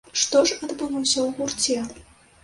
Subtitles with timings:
[0.19, 1.77] Што ж адбылося ў гурце?